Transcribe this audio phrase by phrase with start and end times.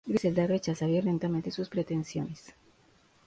[0.07, 2.55] Griselda rechaza violentamente sus pretensiones.